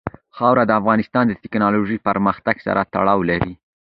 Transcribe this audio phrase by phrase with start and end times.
[0.37, 3.53] خاوره د افغانستان د تکنالوژۍ پرمختګ سره تړاو لري.